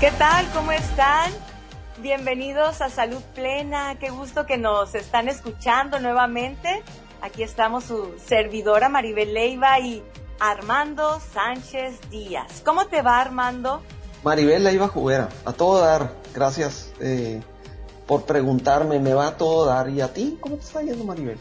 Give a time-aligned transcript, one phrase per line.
[0.00, 0.46] ¿Qué tal?
[0.52, 1.32] ¿Cómo están?
[2.02, 3.98] Bienvenidos a Salud Plena.
[3.98, 6.82] Qué gusto que nos están escuchando nuevamente.
[7.22, 10.02] Aquí estamos su servidora Maribel Leiva y
[10.38, 12.60] Armando Sánchez Díaz.
[12.62, 13.80] ¿Cómo te va, Armando?
[14.22, 16.12] Maribel Leiva Juguera, a todo dar.
[16.34, 17.40] Gracias eh,
[18.06, 19.88] por preguntarme, me va a todo dar.
[19.88, 20.36] ¿Y a ti?
[20.42, 21.38] ¿Cómo te está yendo, Maribel?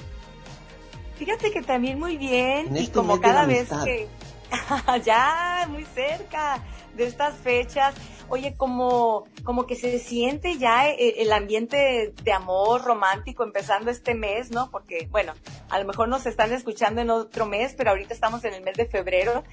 [1.18, 4.08] Fíjate que también muy bien y este como cada vez que
[5.04, 6.64] ya muy cerca
[6.95, 7.94] de estas fechas
[8.30, 14.16] oye, como, como que se siente ya e, el ambiente de amor romántico empezando este
[14.16, 14.70] mes, ¿no?
[14.71, 15.34] Porque, bueno,
[15.70, 18.76] a lo mejor nos están escuchando en otro mes, pero ahorita estamos en el mes
[18.76, 19.44] de febrero.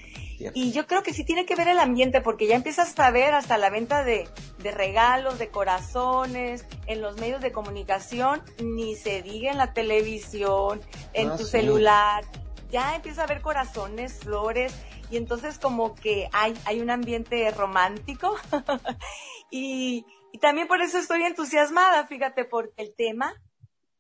[0.55, 3.33] Y yo creo que sí tiene que ver el ambiente, porque ya empiezas a ver
[3.33, 9.23] hasta la venta de, de regalos, de corazones, en los medios de comunicación, ni se
[9.23, 10.81] diga en la televisión,
[11.13, 12.25] en ah, tu celular.
[12.73, 14.75] Ya empieza a ver corazones, flores,
[15.11, 18.35] y entonces como que hay, hay un ambiente romántico.
[19.55, 20.07] Y,
[20.41, 23.35] también por eso estoy entusiasmada, fíjate, porque el tema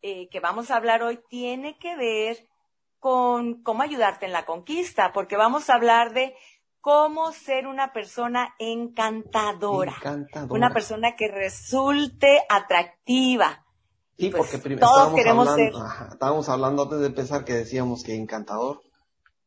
[0.00, 2.48] eh, que vamos a hablar hoy tiene que ver
[2.98, 6.34] con cómo ayudarte en la conquista, porque vamos a hablar de
[6.80, 9.94] cómo ser una persona encantadora,
[10.48, 13.61] una persona que resulte atractiva.
[14.22, 15.72] Sí, pues porque primero todos queremos ser.
[16.12, 18.80] estábamos hablando antes de empezar que decíamos que encantador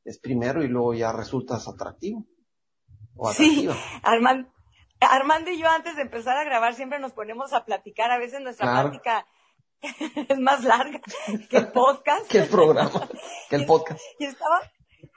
[0.03, 2.25] es primero y luego ya resultas atractivo.
[3.33, 3.69] sí,
[4.03, 4.49] Armando,
[4.99, 8.41] Armando y yo antes de empezar a grabar siempre nos ponemos a platicar, a veces
[8.41, 9.25] nuestra plática
[10.27, 10.99] es más larga
[11.49, 12.27] que el podcast.
[12.27, 13.07] que el programa,
[13.49, 14.01] que el podcast.
[14.19, 14.59] Y, estaba,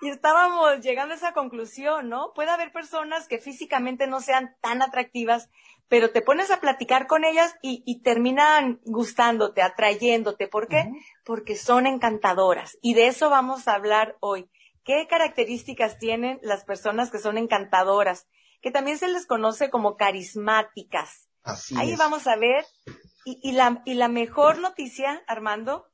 [0.03, 2.33] y estábamos llegando a esa conclusión, ¿no?
[2.33, 5.51] Puede haber personas que físicamente no sean tan atractivas,
[5.89, 10.47] pero te pones a platicar con ellas y, terminan gustándote, atrayéndote.
[10.47, 10.91] ¿Por qué?
[11.25, 12.77] Porque son encantadoras.
[12.83, 14.51] Y de eso vamos a hablar hoy.
[14.85, 18.27] ¿Qué características tienen las personas que son encantadoras?
[18.61, 21.29] Que también se les conoce como carismáticas.
[21.43, 22.67] Así Ahí vamos a ver.
[23.25, 25.87] Y, la, y la mejor noticia, Armando,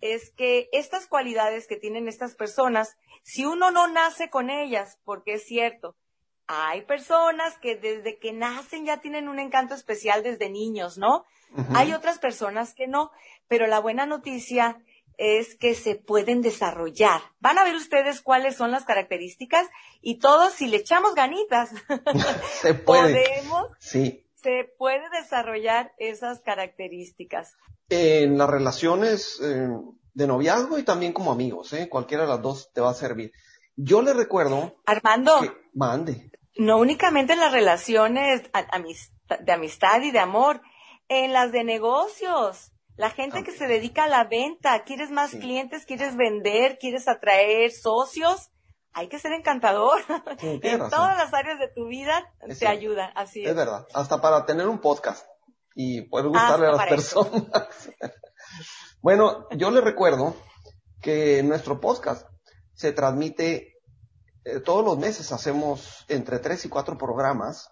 [0.00, 5.34] es que estas cualidades que tienen estas personas, si uno no nace con ellas, porque
[5.34, 5.96] es cierto,
[6.52, 11.24] hay personas que desde que nacen ya tienen un encanto especial desde niños, ¿no?
[11.74, 13.12] Hay otras personas que no,
[13.46, 14.82] pero la buena noticia
[15.16, 17.20] es que se pueden desarrollar.
[17.38, 19.68] Van a ver ustedes cuáles son las características
[20.00, 21.70] y todos, si le echamos ganitas,
[22.60, 23.24] se puede.
[23.24, 24.26] podemos, sí.
[24.34, 27.56] se puede desarrollar esas características.
[27.90, 29.68] En las relaciones eh,
[30.14, 31.88] de noviazgo y también como amigos, ¿eh?
[31.88, 33.30] cualquiera de las dos te va a servir.
[33.76, 34.74] Yo le recuerdo.
[34.84, 35.32] Armando.
[35.74, 36.30] mande.
[36.60, 38.42] No únicamente en las relaciones
[39.40, 40.60] de amistad y de amor,
[41.08, 42.72] en las de negocios.
[42.96, 47.72] La gente que se dedica a la venta, quieres más clientes, quieres vender, quieres atraer
[47.72, 48.50] socios,
[48.92, 50.02] hay que ser encantador.
[50.42, 53.48] en todas las áreas de tu vida te ayuda, así es.
[53.48, 53.56] Es.
[53.56, 55.26] verdad, hasta para tener un podcast
[55.74, 57.90] y poder gustarle a las personas.
[59.00, 60.36] bueno, yo le recuerdo
[61.00, 62.28] que nuestro podcast
[62.74, 63.69] se transmite
[64.44, 67.70] eh, todos los meses, hacemos entre tres y cuatro programas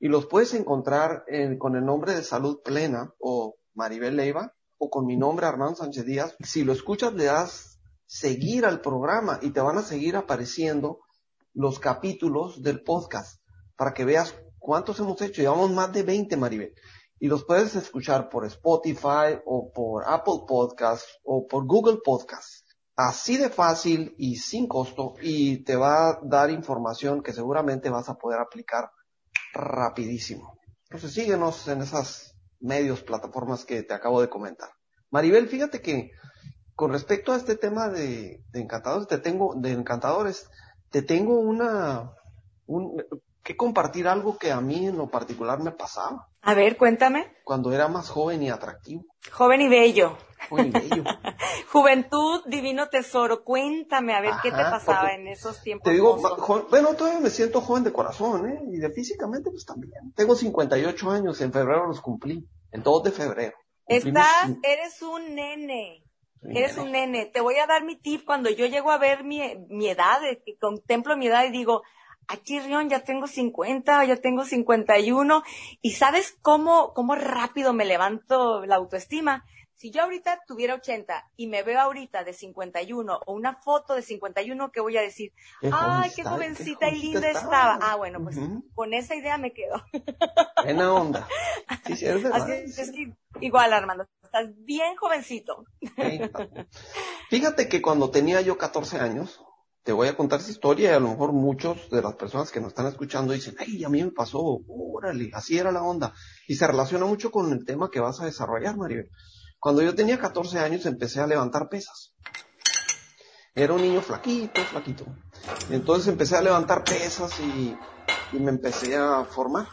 [0.00, 1.24] y los puedes encontrar
[1.58, 6.04] con el nombre de Salud Plena o Maribel Leiva o con mi nombre Armando Sánchez
[6.04, 7.74] Díaz, si lo escuchas le das
[8.06, 11.00] seguir al programa y te van a seguir apareciendo
[11.52, 13.40] los capítulos del podcast
[13.76, 15.42] para que veas cuántos hemos hecho.
[15.42, 16.74] Llevamos más de 20, Maribel.
[17.18, 22.63] Y los puedes escuchar por Spotify o por Apple Podcasts o por Google Podcasts.
[22.96, 28.08] Así de fácil y sin costo y te va a dar información que seguramente vas
[28.08, 28.90] a poder aplicar
[29.52, 30.58] rapidísimo.
[30.84, 34.70] Entonces síguenos en esas medios, plataformas que te acabo de comentar.
[35.10, 36.12] Maribel, fíjate que
[36.74, 40.48] con respecto a este tema de, encantadores, te tengo, de encantadores,
[40.90, 42.12] te tengo una,
[42.66, 43.02] un,
[43.42, 46.28] que compartir algo que a mí en lo particular me pasaba.
[46.42, 47.32] A ver, cuéntame.
[47.44, 49.04] Cuando era más joven y atractivo.
[49.30, 50.16] Joven y bello.
[50.50, 51.04] Bello.
[51.72, 53.44] Juventud, divino tesoro.
[53.44, 55.84] Cuéntame, a ver qué te pasaba en esos tiempos.
[55.84, 56.16] Te digo,
[56.70, 58.60] bueno, todavía me siento joven de corazón, ¿eh?
[58.72, 60.12] Y de físicamente, pues también.
[60.14, 62.46] Tengo 58 años, en febrero los cumplí.
[62.70, 63.56] El 2 de febrero.
[63.86, 66.04] Estás, eres un nene.
[66.42, 67.26] Eres un nene.
[67.26, 70.56] Te voy a dar mi tip cuando yo llego a ver mi, mi edad, que
[70.58, 71.82] contemplo mi edad y digo,
[72.28, 75.42] aquí Rion ya tengo 50, ya tengo 51
[75.80, 79.44] y sabes cómo, cómo rápido me levanto la autoestima.
[79.74, 84.02] Si yo ahorita tuviera 80 y me veo ahorita de 51 o una foto de
[84.02, 85.32] 51, ¿qué voy a decir?
[85.72, 87.78] Ay, qué jovencita y linda estaba.
[87.82, 88.38] Ah, bueno, pues
[88.74, 89.84] con esa idea me quedo.
[90.62, 91.28] Buena onda.
[91.86, 92.42] Sí, sí, es verdad.
[92.42, 95.64] Así es, que igual, Armando, estás bien jovencito.
[97.28, 99.40] Fíjate que cuando tenía yo 14 años,
[99.82, 102.60] te voy a contar esa historia y a lo mejor muchos de las personas que
[102.60, 106.14] nos están escuchando dicen, ay, a mí me pasó, órale, así era la onda.
[106.46, 109.10] Y se relaciona mucho con el tema que vas a desarrollar, Maribel.
[109.64, 112.12] Cuando yo tenía 14 años empecé a levantar pesas.
[113.54, 115.06] Era un niño flaquito, flaquito.
[115.70, 117.74] Entonces empecé a levantar pesas y,
[118.34, 119.66] y me empecé a formar.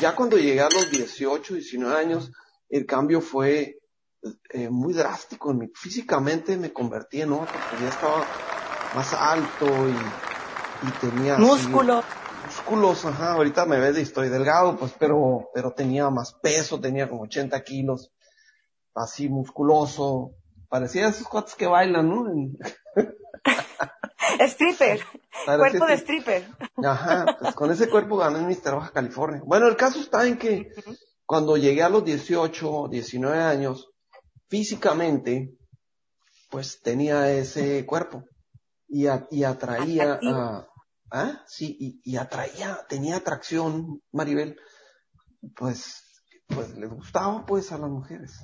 [0.00, 2.32] Ya cuando llegué a los 18, 19 años,
[2.70, 3.80] el cambio fue
[4.48, 5.50] eh, muy drástico.
[5.50, 8.24] En Físicamente me convertí en otro, porque ya estaba
[8.94, 11.36] más alto y, y tenía...
[11.36, 12.02] Músculo.
[12.46, 17.10] músculos, ajá, ahorita me ves y estoy delgado, pues, pero, pero tenía más peso, tenía
[17.10, 18.13] como 80 kilos,
[18.94, 20.32] así musculoso,
[20.68, 22.26] parecía esos cuates que bailan, ¿no?
[24.40, 25.00] stripper,
[25.44, 26.48] cuerpo de stripper.
[26.84, 29.42] Ajá, pues con ese cuerpo gané en Mister Baja California.
[29.44, 30.72] Bueno, el caso está en que
[31.26, 33.90] cuando llegué a los 18, 19 años,
[34.48, 35.56] físicamente,
[36.50, 38.24] pues tenía ese cuerpo
[38.88, 40.68] y, y atraía a,
[41.10, 41.42] ¿ah?
[41.46, 44.56] Sí, y, y, atraía, tenía atracción, Maribel,
[45.56, 46.02] pues,
[46.46, 48.38] pues les gustaba pues a las mujeres.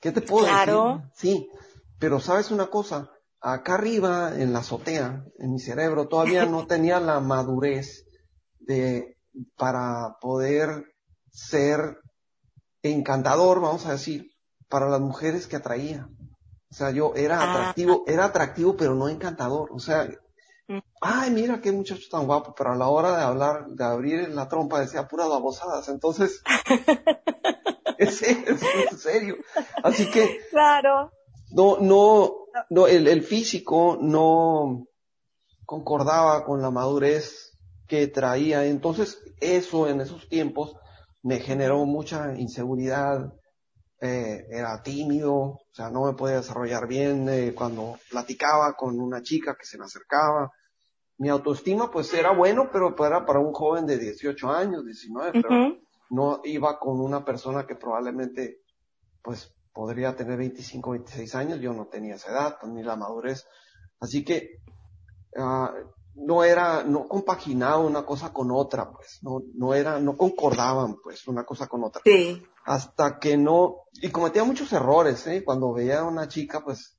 [0.00, 1.02] ¿Qué te puedo claro.
[1.10, 1.10] decir?
[1.14, 1.50] Sí,
[1.98, 3.10] pero sabes una cosa,
[3.40, 8.06] acá arriba en la azotea, en mi cerebro, todavía no tenía la madurez
[8.60, 9.16] de,
[9.56, 10.84] para poder
[11.30, 11.98] ser
[12.82, 14.30] encantador, vamos a decir,
[14.68, 16.08] para las mujeres que atraía.
[16.70, 17.50] O sea, yo era ah.
[17.50, 19.70] atractivo, era atractivo, pero no encantador.
[19.72, 20.08] O sea,
[20.68, 20.78] mm.
[21.00, 24.48] ay, mira qué muchacho tan guapo, pero a la hora de hablar, de abrir la
[24.48, 25.88] trompa decía puras babosadas.
[25.88, 26.42] Entonces,
[28.06, 29.36] es, es, serio.
[29.82, 31.12] Así que, claro.
[31.50, 34.86] No, no, no, el, el físico no
[35.64, 38.64] concordaba con la madurez que traía.
[38.66, 40.76] Entonces, eso en esos tiempos
[41.22, 43.32] me generó mucha inseguridad,
[44.00, 49.22] eh, era tímido, o sea, no me podía desarrollar bien eh, cuando platicaba con una
[49.22, 50.52] chica que se me acercaba.
[51.18, 55.76] Mi autoestima pues era bueno, pero era para un joven de 18 años, 19, pero
[56.10, 58.62] no iba con una persona que probablemente
[59.22, 63.46] pues podría tener 25, 26 años, yo no tenía esa edad, pues, ni la madurez.
[64.00, 64.60] Así que
[65.36, 65.68] uh,
[66.16, 71.28] no era, no compaginaba una cosa con otra, pues, no, no era, no concordaban, pues,
[71.28, 72.02] una cosa con otra.
[72.04, 72.42] Sí.
[72.64, 75.44] Hasta que no, y cometía muchos errores, ¿eh?
[75.44, 76.98] Cuando veía a una chica, pues,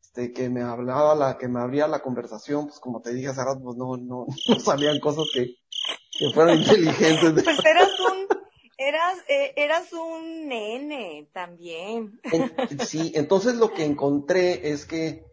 [0.00, 3.44] este, que me hablaba, la, que me abría la conversación, pues, como te dije hace
[3.44, 5.56] rato, pues, no, no, no salían cosas que,
[6.18, 7.44] que fueran inteligentes.
[7.44, 8.26] Pues eras un,
[8.76, 12.20] eras, eh, eras un nene también.
[12.86, 15.24] sí, entonces lo que encontré es que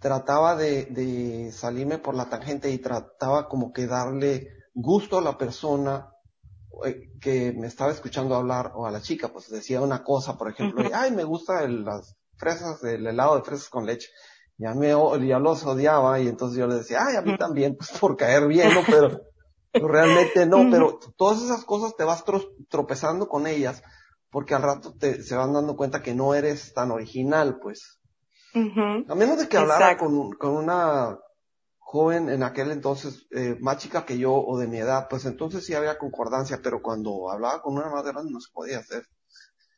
[0.00, 5.38] trataba de, de salirme por la tangente y trataba como que darle gusto a la
[5.38, 6.12] persona
[6.84, 10.50] eh, que me estaba escuchando hablar o a la chica, pues decía una cosa, por
[10.50, 14.08] ejemplo, ay, me gusta las fresas, el helado de fresas con leche.
[14.58, 14.88] Ya me,
[15.26, 18.46] ya los odiaba y entonces yo le decía, ay, a mí también, pues por caer
[18.46, 18.80] bien, ¿no?
[18.86, 19.20] Pero,
[19.80, 22.24] realmente no, pero todas esas cosas te vas
[22.68, 23.82] tropezando con ellas
[24.30, 28.00] porque al rato te, se van dando cuenta que no eres tan original, pues.
[28.54, 31.18] A menos de que hablara con, con, una
[31.78, 35.64] joven en aquel entonces, eh, más chica que yo o de mi edad, pues entonces
[35.64, 39.06] sí había concordancia, pero cuando hablaba con una más grande no se podía hacer.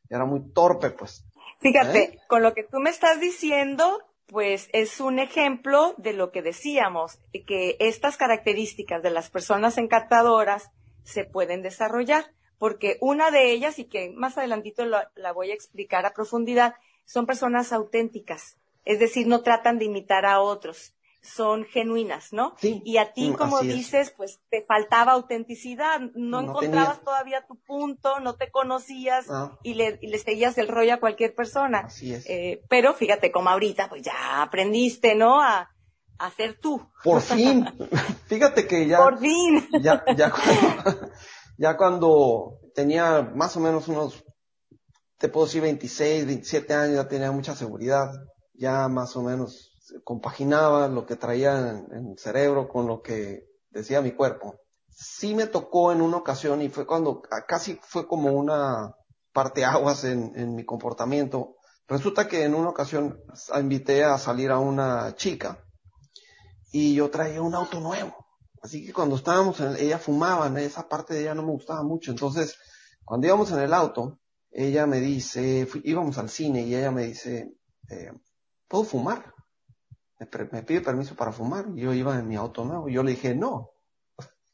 [0.08, 1.24] Era muy torpe, pues.
[1.60, 2.18] Fíjate, ¿Eh?
[2.28, 7.18] con lo que tú me estás diciendo, pues es un ejemplo de lo que decíamos,
[7.46, 10.70] que estas características de las personas encantadoras
[11.02, 16.04] se pueden desarrollar, porque una de ellas, y que más adelantito la voy a explicar
[16.04, 16.74] a profundidad,
[17.06, 22.54] son personas auténticas, es decir, no tratan de imitar a otros, son genuinas, ¿no?
[22.58, 22.82] Sí.
[22.84, 28.20] Y a ti, mm, como dices, pues te faltaba autenticidad, no, encontrabas todavía tu punto,
[28.20, 29.58] no te conocías ah.
[29.62, 31.80] y, le, y le seguías el rollo a cualquier persona.
[31.86, 32.24] Así es.
[32.28, 35.40] Eh, pero fíjate, como ahorita, pues ya aprendiste, ¿no?
[35.40, 35.70] A,
[36.18, 36.80] a ser tú.
[37.02, 37.66] Por fin.
[38.26, 38.98] fíjate que ya.
[38.98, 39.68] Por fin.
[39.80, 41.10] Ya, ya cuando,
[41.58, 44.24] ya cuando tenía más o menos unos,
[45.18, 48.12] te puedo decir 26, 27 años, ya tenía mucha seguridad,
[48.54, 49.67] ya más o menos
[50.04, 54.60] compaginaba lo que traía en, el cerebro con lo que decía mi cuerpo.
[54.90, 58.94] Sí me tocó en una ocasión y fue cuando casi fue como una
[59.32, 61.56] parteaguas en, en mi comportamiento.
[61.86, 63.22] Resulta que en una ocasión
[63.58, 65.64] invité a salir a una chica
[66.72, 68.28] y yo traía un auto nuevo.
[68.60, 72.10] Así que cuando estábamos en, ella fumaba, esa parte de ella no me gustaba mucho.
[72.10, 72.58] Entonces,
[73.04, 74.18] cuando íbamos en el auto,
[74.50, 77.54] ella me dice, íbamos al cine y ella me dice,
[77.88, 78.12] eh,
[78.66, 79.32] ¿puedo fumar?
[80.18, 81.66] Me, pide permiso para fumar.
[81.74, 82.88] Yo iba en mi auto nuevo.
[82.88, 83.70] Yo le dije, no.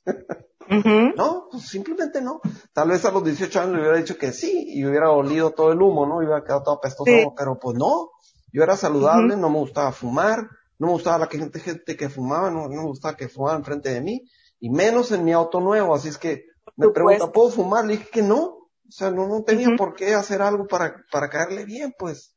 [0.66, 2.40] No, pues simplemente no.
[2.73, 5.73] Tal vez a los 18 años le hubiera dicho que sí y hubiera olido todo
[5.73, 6.23] el humo, ¿no?
[6.23, 8.12] Y hubiera quedado todo apestoso, pero pues no.
[8.50, 12.50] Yo era saludable, no me gustaba fumar, no me gustaba la gente, gente que fumaba,
[12.50, 14.23] no, no me gustaba que fumaba enfrente de mí,
[14.61, 17.85] y menos en mi auto nuevo, así es que me pregunta, ¿puedo fumar?
[17.85, 21.28] Le dije que no, o sea, no, no tenía por qué hacer algo para, para
[21.28, 22.34] caerle bien, pues.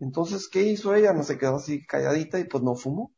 [0.00, 1.12] Entonces, ¿qué hizo ella?
[1.12, 3.12] No se quedó así calladita y pues no fumó.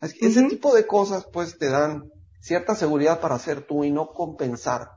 [0.00, 4.88] Ese tipo de cosas pues te dan cierta seguridad para ser tú y no compensar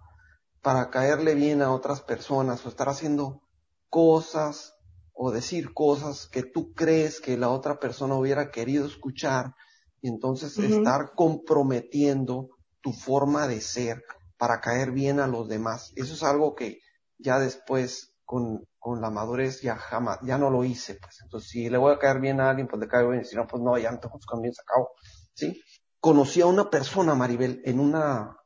[0.62, 3.42] para caerle bien a otras personas o estar haciendo
[3.90, 4.76] cosas
[5.14, 9.54] o decir cosas que tú crees que la otra persona hubiera querido escuchar
[10.02, 12.50] y entonces estar comprometiendo
[12.82, 14.04] tu forma de ser
[14.38, 15.92] para caer bien a los demás.
[15.96, 16.80] Eso es algo que
[17.18, 21.22] ya después con, con la madurez ya jamás, ya no lo hice, pues.
[21.22, 23.48] Entonces, si le voy a caer bien a alguien, pues le caigo bien, si no,
[23.48, 24.92] pues no, ya no tengo bien, se acabó,
[25.34, 25.62] ¿sí?
[26.00, 28.38] Conocí a una persona, Maribel, en una,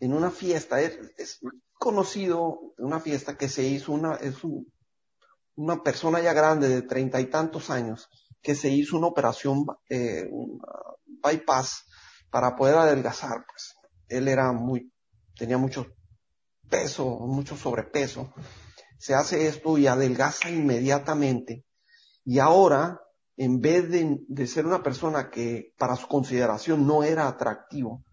[0.00, 1.40] en una fiesta, es, es
[1.74, 4.72] conocido, una fiesta que se hizo una, es un,
[5.56, 8.08] una persona ya grande de treinta y tantos años,
[8.42, 10.60] que se hizo una operación, eh, un
[11.22, 11.84] bypass
[12.30, 13.74] para poder adelgazar, pues.
[14.08, 14.90] Él era muy,
[15.36, 15.86] tenía mucho
[16.68, 18.32] peso, mucho sobrepeso,
[18.98, 21.64] se hace esto y adelgaza inmediatamente.
[22.24, 23.00] Y ahora,
[23.36, 28.04] en vez de, ser una persona que para su consideración no era atractivo,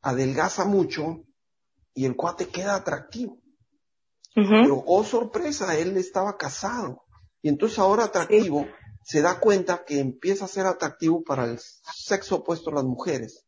[0.00, 1.24] adelgaza mucho
[1.92, 3.38] y el cuate queda atractivo.
[4.32, 7.02] Pero, oh sorpresa, él estaba casado.
[7.42, 8.66] Y entonces ahora atractivo
[9.02, 13.44] se da cuenta que empieza a ser atractivo para el sexo opuesto a las mujeres.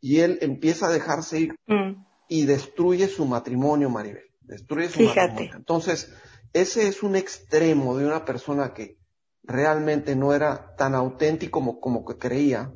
[0.00, 2.04] Y él empieza a dejarse ir mm.
[2.28, 4.27] y destruye su matrimonio, Maribel.
[4.48, 5.50] Destruye su Fíjate.
[5.54, 6.12] Entonces,
[6.52, 8.98] ese es un extremo de una persona que
[9.42, 12.72] realmente no era tan auténtico como, como que creía.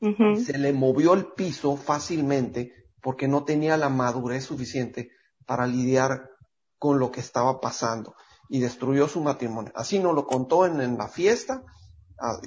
[0.00, 5.10] Se le movió el piso fácilmente porque no tenía la madurez suficiente
[5.46, 6.28] para lidiar
[6.76, 8.16] con lo que estaba pasando
[8.48, 9.72] y destruyó su matrimonio.
[9.76, 11.62] Así nos lo contó en, en la fiesta,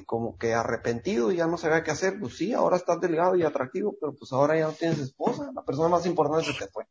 [0.06, 2.20] como que arrepentido y ya no sabía qué hacer.
[2.20, 5.52] Pues sí, ahora estás delgado y atractivo, pero pues ahora ya no tienes esposa.
[5.54, 6.86] La persona más importante se te fue.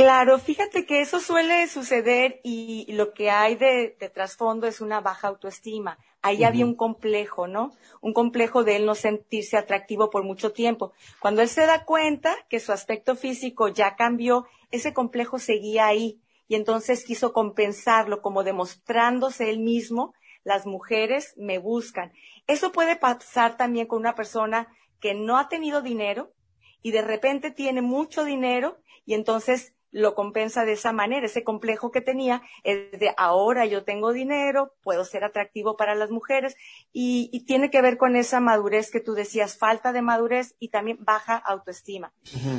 [0.00, 5.28] Claro, fíjate que eso suele suceder y lo que hay de, trasfondo es una baja
[5.28, 5.98] autoestima.
[6.22, 7.72] Ahí había un complejo, ¿no?
[8.00, 10.94] Un complejo de él no sentirse atractivo por mucho tiempo.
[11.20, 16.18] Cuando él se da cuenta que su aspecto físico ya cambió, ese complejo seguía ahí
[16.48, 20.14] y entonces quiso compensarlo como demostrándose él mismo,
[20.44, 22.10] las mujeres me buscan.
[22.46, 26.32] Eso puede pasar también con una persona que no ha tenido dinero
[26.80, 31.26] y de repente tiene mucho dinero y entonces lo compensa de esa manera.
[31.26, 36.10] Ese complejo que tenía es de ahora yo tengo dinero, puedo ser atractivo para las
[36.10, 36.56] mujeres
[36.92, 40.98] y, tiene que ver con esa madurez que tú decías, falta de madurez y también
[41.00, 42.12] baja autoestima.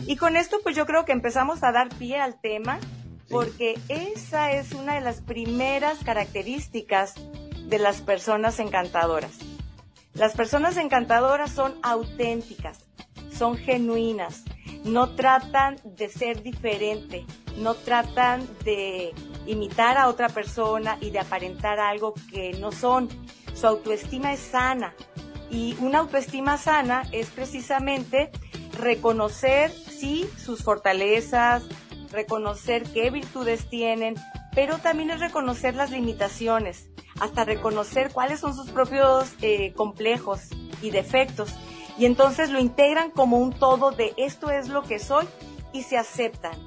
[0.05, 2.79] Y con esto pues yo creo que empezamos a dar pie al tema
[3.29, 7.15] porque esa es una de las primeras características
[7.67, 9.31] de las personas encantadoras.
[10.13, 12.79] Las personas encantadoras son auténticas,
[13.31, 14.43] son genuinas,
[14.83, 17.25] no tratan de ser diferente,
[17.57, 19.13] no tratan de
[19.45, 23.09] imitar a otra persona y de aparentar algo que no son.
[23.53, 24.93] Su autoestima es sana
[25.49, 28.31] y una autoestima sana es precisamente
[28.79, 31.63] reconocer, sí, sus fortalezas,
[32.11, 34.15] reconocer qué virtudes tienen,
[34.55, 40.47] pero también es reconocer las limitaciones, hasta reconocer cuáles son sus propios eh, complejos
[40.81, 41.53] y defectos
[41.97, 45.27] y entonces lo integran como un todo de esto es lo que soy
[45.73, 46.57] y se aceptan.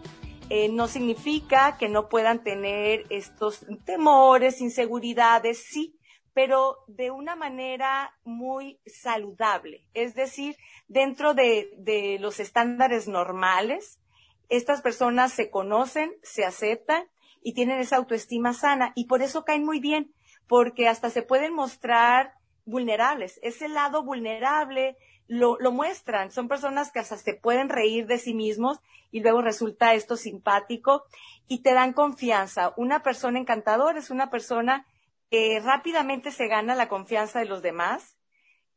[0.50, 5.98] Eh, no significa que no puedan tener estos temores, inseguridades, sí,
[6.34, 9.86] pero de una manera muy saludable.
[9.94, 10.56] Es decir,
[10.88, 14.00] dentro de, de los estándares normales,
[14.48, 17.04] estas personas se conocen, se aceptan
[17.42, 20.12] y tienen esa autoestima sana y por eso caen muy bien,
[20.46, 22.34] porque hasta se pueden mostrar
[22.66, 23.38] vulnerables.
[23.42, 24.96] Ese lado vulnerable,
[25.28, 26.30] lo, muestran.
[26.30, 28.78] Son personas que hasta se pueden reír de sí mismos
[29.10, 31.04] y luego resulta esto simpático
[31.48, 32.74] y te dan confianza.
[32.76, 34.86] Una persona encantadora es una persona
[35.30, 38.16] que rápidamente se gana la confianza de los demás,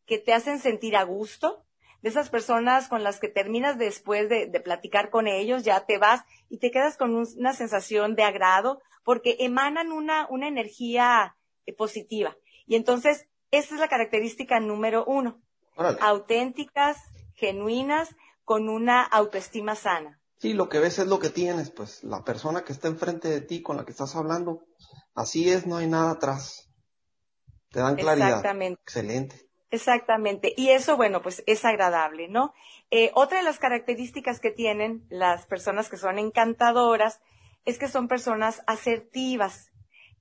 [0.05, 1.63] que te hacen sentir a gusto,
[2.01, 5.97] de esas personas con las que terminas después de, de platicar con ellos, ya te
[5.97, 11.35] vas y te quedas con una sensación de agrado porque emanan una, una energía
[11.65, 12.37] eh, positiva.
[12.67, 15.41] Y entonces, esa es la característica número uno
[15.99, 16.97] auténticas,
[17.33, 20.19] genuinas, con una autoestima sana.
[20.37, 23.41] Sí, lo que ves es lo que tienes, pues la persona que está enfrente de
[23.41, 24.63] ti, con la que estás hablando,
[25.15, 26.69] así es, no hay nada atrás.
[27.71, 28.29] Te dan claridad.
[28.29, 28.81] Exactamente.
[28.83, 29.47] Excelente.
[29.69, 30.53] Exactamente.
[30.55, 32.53] Y eso, bueno, pues es agradable, ¿no?
[32.89, 37.19] Eh, otra de las características que tienen las personas que son encantadoras
[37.65, 39.71] es que son personas asertivas.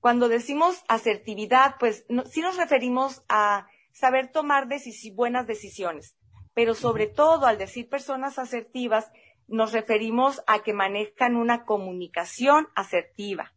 [0.01, 4.67] Cuando decimos asertividad, pues si nos referimos a saber tomar
[5.15, 6.15] buenas decisiones.
[6.53, 9.11] Pero sobre todo, al decir personas asertivas,
[9.47, 13.53] nos referimos a que manejan una comunicación asertiva.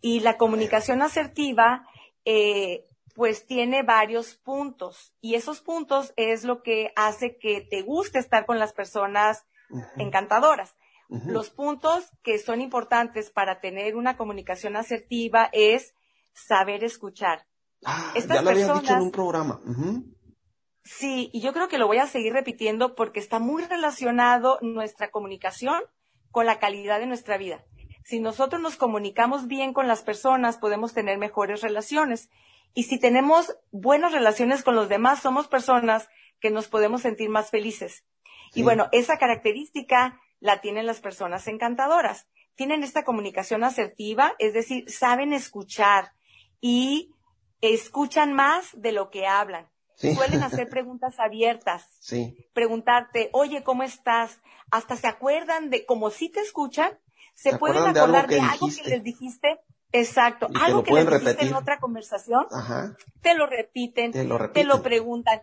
[0.00, 1.86] Y la comunicación asertiva,
[2.24, 5.14] eh, pues tiene varios puntos.
[5.20, 9.46] Y esos puntos es lo que hace que te guste estar con las personas
[9.96, 10.76] encantadoras.
[11.08, 15.94] Los puntos que son importantes para tener una comunicación asertiva es
[16.32, 17.46] saber escuchar.
[17.84, 19.60] Ah, ya lo dicho en un programa.
[20.84, 25.10] Sí, y yo creo que lo voy a seguir repitiendo porque está muy relacionado nuestra
[25.10, 25.80] comunicación
[26.30, 27.64] con la calidad de nuestra vida.
[28.04, 32.28] Si nosotros nos comunicamos bien con las personas, podemos tener mejores relaciones.
[32.74, 37.50] Y si tenemos buenas relaciones con los demás, somos personas que nos podemos sentir más
[37.50, 38.04] felices.
[38.54, 42.28] Y bueno, esa característica la tienen las personas encantadoras.
[42.56, 46.12] Tienen esta comunicación asertiva, es decir, saben escuchar
[46.60, 47.13] y
[47.60, 49.68] escuchan más de lo que hablan.
[49.96, 51.86] Suelen hacer preguntas abiertas.
[52.00, 52.36] Sí.
[52.52, 54.38] Preguntarte, oye, ¿cómo estás?
[54.70, 56.98] Hasta se acuerdan de, como si te escuchan,
[57.34, 59.60] se pueden acordar de algo, que, les dijiste.
[59.92, 60.48] Exacto.
[60.60, 62.46] Algo que les dijiste en otra conversación.
[62.50, 62.96] Ajá.
[63.20, 64.12] Te lo repiten.
[64.12, 64.62] Te lo, repiten.
[64.62, 65.40] Te lo preguntan.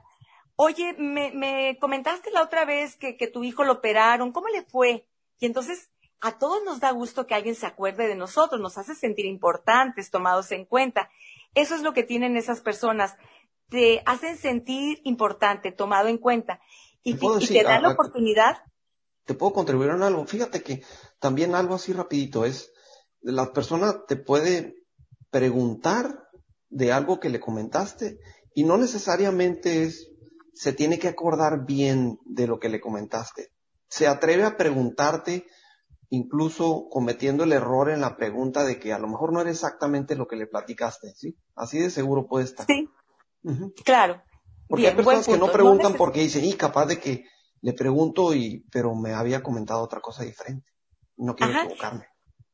[0.56, 4.32] Oye, me, me comentaste la otra vez que, que tu hijo lo operaron.
[4.32, 5.08] ¿Cómo le fue?
[5.40, 5.90] Y entonces,
[6.20, 10.12] a todos nos da gusto que alguien se acuerde de nosotros, nos hace sentir importantes,
[10.12, 11.10] tomados en cuenta.
[11.56, 13.16] Eso es lo que tienen esas personas.
[13.70, 16.60] Te hacen sentir importante, tomado en cuenta.
[17.04, 18.58] Y, te dan la oportunidad.
[19.26, 20.26] Te puedo contribuir en algo.
[20.26, 20.84] Fíjate que
[21.20, 22.72] también algo así rapidito es,
[23.22, 24.76] la persona te puede
[25.30, 26.28] preguntar
[26.70, 28.20] de algo que le comentaste
[28.54, 30.10] y no necesariamente es,
[30.54, 33.52] se tiene que acordar bien de lo que le comentaste.
[33.88, 35.46] Se atreve a preguntarte
[36.12, 40.16] incluso cometiendo el error en la pregunta de que a lo mejor no era exactamente
[40.16, 41.38] lo que le platicaste, ¿sí?
[41.56, 42.66] Así de seguro puede estar.
[42.68, 42.90] Sí.
[43.84, 44.22] Claro.
[44.68, 47.26] Porque hay personas que no preguntan porque dicen, y capaz de que
[47.62, 50.70] le pregunto y, pero me había comentado otra cosa diferente.
[51.16, 52.08] No quiero equivocarme.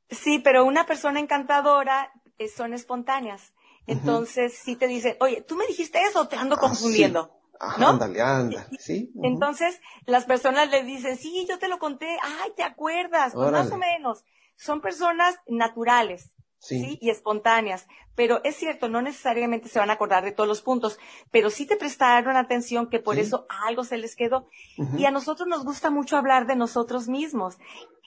[0.09, 3.53] Sí, pero una persona encantadora eh, son espontáneas.
[3.87, 7.36] Entonces, si te dicen, oye, tú me dijiste eso, te ando ah, confundiendo.
[7.77, 7.89] ¿No?
[7.89, 9.11] Ándale, ándale, sí.
[9.23, 13.33] Entonces, las personas le dicen, sí, yo te lo conté, ay, ¿te acuerdas?
[13.33, 14.23] Pues más o menos.
[14.55, 16.31] Son personas naturales.
[16.59, 16.97] Sí.
[17.01, 17.87] Y espontáneas.
[18.15, 20.97] Pero es cierto, no necesariamente se van a acordar de todos los puntos,
[21.29, 24.49] pero sí te prestaron atención que por eso algo se les quedó.
[24.97, 27.57] Y a nosotros nos gusta mucho hablar de nosotros mismos.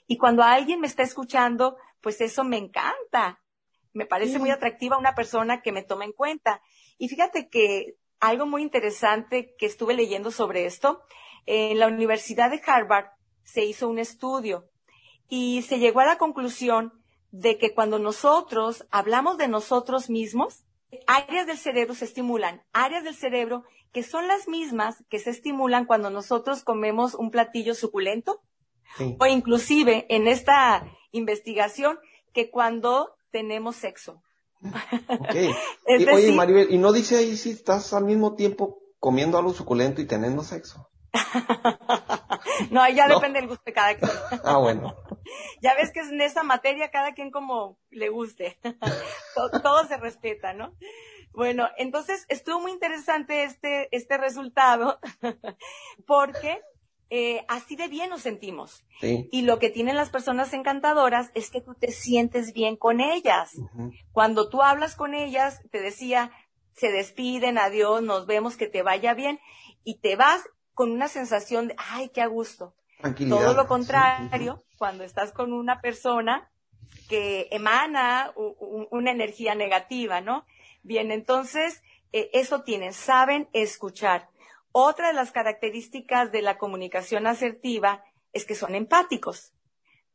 [0.09, 3.41] Y cuando alguien me está escuchando, pues eso me encanta.
[3.93, 6.61] Me parece muy atractiva una persona que me toma en cuenta.
[6.99, 11.03] Y fíjate que algo muy interesante que estuve leyendo sobre esto.
[11.47, 13.07] En la Universidad de Harvard
[13.43, 14.69] se hizo un estudio
[15.29, 16.93] y se llegó a la conclusión
[17.31, 20.65] de que cuando nosotros hablamos de nosotros mismos,
[21.07, 25.85] áreas del cerebro se estimulan, áreas del cerebro que son las mismas que se estimulan
[25.85, 28.43] cuando nosotros comemos un platillo suculento
[29.19, 31.99] o inclusive en esta investigación
[32.33, 34.23] que cuando tenemos sexo.
[35.09, 35.55] Okay.
[36.13, 40.07] oye, Maribel, ¿y no dice ahí si estás al mismo tiempo comiendo algo suculento y
[40.07, 40.89] teniendo sexo?
[42.71, 44.11] no, ahí ya depende del gusto de cada quien.
[44.45, 44.95] ah, bueno.
[45.63, 48.59] ya ves que en esa materia cada quien como le guste.
[49.35, 50.75] todo, se respeta, ¿no?
[51.33, 54.99] Bueno, entonces estuvo muy interesante este, este resultado
[56.07, 56.61] porque
[57.13, 58.85] eh, así de bien nos sentimos.
[59.03, 63.53] Y lo que tienen las personas encantadoras es que tú te sientes bien con ellas.
[64.13, 66.31] Cuando tú hablas con ellas, te decía,
[66.73, 69.41] se despiden, adiós, nos vemos, que te vaya bien,
[69.83, 70.43] y te vas
[70.73, 72.75] con una sensación de, ay, qué a gusto.
[73.29, 76.49] Todo lo contrario, cuando estás con una persona
[77.09, 80.45] que emana una energía negativa, ¿no?
[80.83, 84.29] Bien, entonces, eh, eso tienen, saben escuchar.
[84.73, 89.53] Otra de las características de la comunicación asertiva es que son empáticos.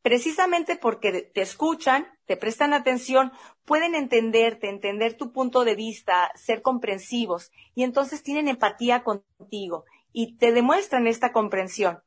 [0.02, 3.32] Precisamente porque te escuchan, te prestan atención,
[3.64, 10.36] pueden entenderte, entender tu punto de vista, ser comprensivos y entonces tienen empatía contigo y
[10.36, 12.02] te demuestran esta comprensión.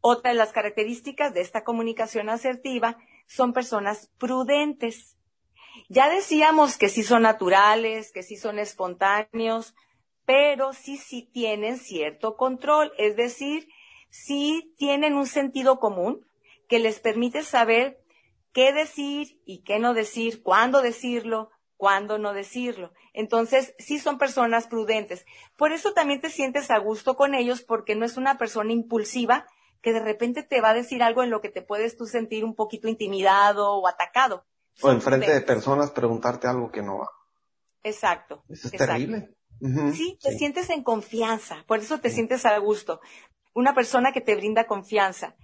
[0.00, 5.16] Otra de las características de esta comunicación asertiva son personas prudentes.
[5.88, 9.74] Ya decíamos que sí son naturales, que sí son espontáneos,
[10.30, 13.66] pero sí, sí tienen cierto control, es decir,
[14.10, 16.24] sí tienen un sentido común
[16.68, 18.00] que les permite saber
[18.52, 22.92] qué decir y qué no decir, cuándo decirlo, cuándo no decirlo.
[23.12, 25.26] Entonces, sí son personas prudentes.
[25.56, 29.48] Por eso también te sientes a gusto con ellos porque no es una persona impulsiva
[29.82, 32.44] que de repente te va a decir algo en lo que te puedes tú sentir
[32.44, 34.44] un poquito intimidado o atacado.
[34.80, 37.10] O enfrente de personas preguntarte algo que no va.
[37.82, 38.44] Exacto.
[38.48, 39.34] Eso es terrible.
[39.94, 43.00] Sí, te sientes en confianza, por eso te sientes a gusto.
[43.54, 45.36] Una persona que te brinda confianza.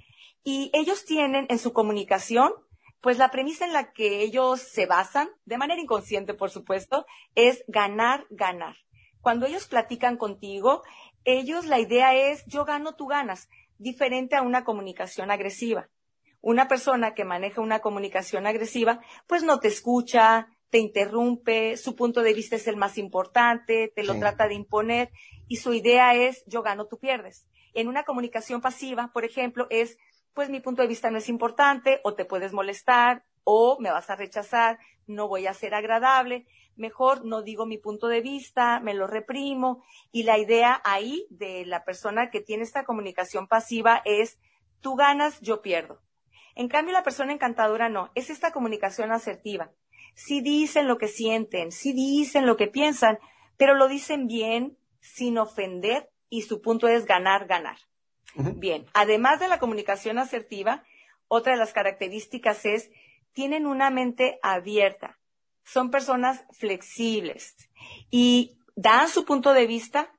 [0.43, 2.53] Y ellos tienen en su comunicación,
[3.01, 7.65] pues la premisa en la que ellos se basan, de manera inconsciente, por supuesto, es
[7.69, 8.77] ganar, ganar.
[9.21, 10.83] Cuando ellos platican contigo,
[11.25, 13.49] ellos la idea es yo gano, tú ganas,
[13.79, 15.89] diferente a una comunicación agresiva.
[16.41, 22.23] Una persona que maneja una comunicación agresiva, pues no te escucha, te interrumpe, su punto
[22.23, 25.11] de vista es el más importante, te lo trata de imponer
[25.49, 27.47] y su idea es yo gano, tú pierdes.
[27.75, 29.99] En una comunicación pasiva, por ejemplo, es
[30.35, 34.11] pues mi punto de vista no es importante o te puedes molestar o me vas
[34.11, 38.93] a rechazar, no voy a ser agradable, mejor no digo mi punto de vista, me
[38.93, 44.39] lo reprimo y la idea ahí de la persona que tiene esta comunicación pasiva es
[44.81, 46.03] tú ganas, yo pierdo.
[46.55, 49.73] En cambio, la persona encantadora no, es esta comunicación asertiva
[50.17, 53.19] sí dicen lo que sienten, sí dicen lo que piensan,
[53.57, 57.79] pero lo dicen bien, sin ofender, y su punto es ganar, ganar.
[58.57, 60.83] Bien, además de la comunicación asertiva,
[61.29, 62.91] otra de las características es,
[63.33, 65.19] tienen una mente abierta,
[65.65, 67.55] son personas flexibles
[68.11, 70.13] y dan su punto de vista,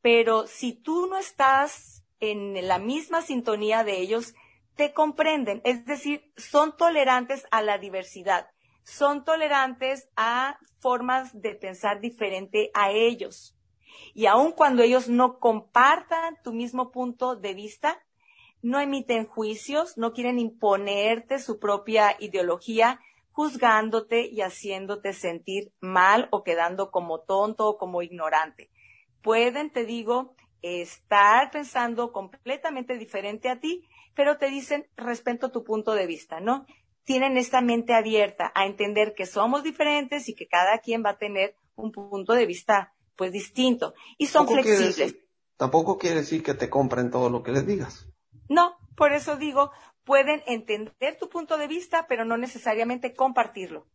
[0.00, 4.34] pero si tú no estás en la misma sintonía de ellos,
[4.74, 8.48] te comprenden, es decir, son tolerantes a la diversidad
[8.90, 13.56] son tolerantes a formas de pensar diferente a ellos.
[14.14, 18.02] Y aun cuando ellos no compartan tu mismo punto de vista,
[18.62, 22.98] no emiten juicios, no quieren imponerte su propia ideología,
[23.30, 28.70] juzgándote y haciéndote sentir mal o quedando como tonto o como ignorante.
[29.22, 35.92] Pueden, te digo, estar pensando completamente diferente a ti, pero te dicen respeto tu punto
[35.92, 36.66] de vista, ¿no?
[37.04, 41.18] Tienen esta mente abierta a entender que somos diferentes y que cada quien va a
[41.18, 45.16] tener un punto de vista pues distinto y son flexibles.
[45.56, 48.06] tampoco quiere decir que te compren todo lo que les digas.
[48.48, 49.70] No, por eso digo,
[50.04, 53.86] pueden entender tu punto de vista, pero no necesariamente compartirlo.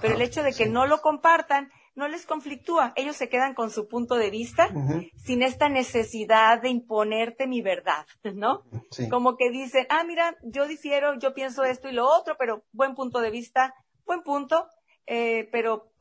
[0.00, 2.92] pero el hecho de que no lo compartan no les conflictúa.
[2.94, 4.70] Ellos se quedan con su punto de vista
[5.16, 8.62] sin esta necesidad de imponerte mi verdad, ¿no?
[9.10, 12.94] Como que dicen, ah, mira, yo difiero, yo pienso esto y lo otro, pero buen
[12.94, 13.74] punto de vista,
[14.06, 14.68] buen punto,
[15.06, 15.92] eh, pero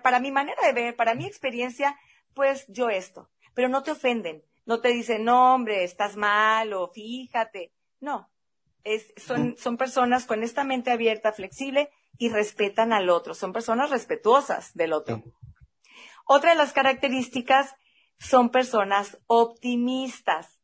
[0.00, 1.96] para mi manera de ver, para mi experiencia,
[2.32, 3.28] pues yo esto.
[3.52, 7.72] Pero no te ofenden, no te dicen, no, hombre, estás mal o fíjate.
[7.98, 8.30] No,
[8.84, 13.34] es, son, son personas con esta mente abierta, flexible y respetan al otro.
[13.34, 15.22] Son personas respetuosas del otro.
[16.26, 17.74] Otra de las características
[18.18, 20.58] son personas optimistas.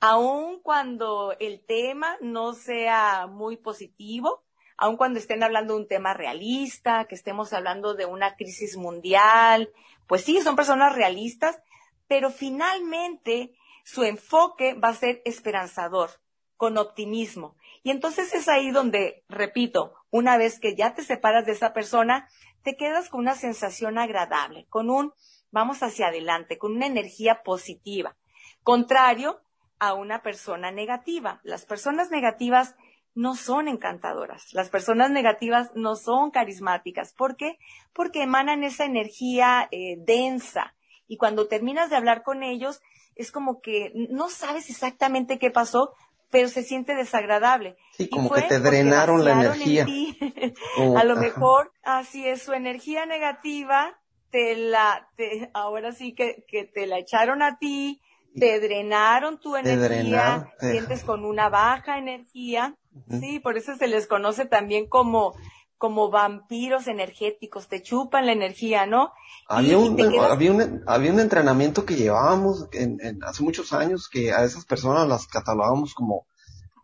[0.00, 4.44] Aun cuando el tema no sea muy positivo,
[4.76, 9.72] aun cuando estén hablando de un tema realista, que estemos hablando de una crisis mundial,
[10.06, 11.60] pues sí, son personas realistas,
[12.06, 16.10] pero finalmente su enfoque va a ser esperanzador,
[16.56, 17.56] con optimismo.
[17.82, 22.28] Y entonces es ahí donde, repito, una vez que ya te separas de esa persona,
[22.62, 25.12] te quedas con una sensación agradable, con un
[25.50, 28.16] vamos hacia adelante, con una energía positiva.
[28.62, 29.40] Contrario
[29.78, 31.40] a una persona negativa.
[31.42, 32.74] Las personas negativas
[33.14, 34.52] no son encantadoras.
[34.52, 37.12] Las personas negativas no son carismáticas.
[37.14, 37.58] ¿Por qué?
[37.92, 40.74] Porque emanan esa energía eh, densa.
[41.06, 42.80] Y cuando terminas de hablar con ellos,
[43.14, 45.94] es como que no sabes exactamente qué pasó,
[46.30, 47.76] pero se siente desagradable.
[47.96, 49.86] Sí, como que te drenaron la energía.
[50.96, 53.98] a lo mejor, así es, su energía negativa,
[54.30, 58.00] te la, te, ahora sí que, que te la echaron a ti,
[58.38, 62.76] te drenaron tu energía, sientes con una baja energía,
[63.20, 65.34] sí, por eso se les conoce también como
[65.78, 69.12] como vampiros energéticos, te chupan la energía, ¿no?
[69.48, 74.44] Había, un, había, un, había un entrenamiento que llevábamos en, hace muchos años que a
[74.44, 76.26] esas personas las catalogábamos como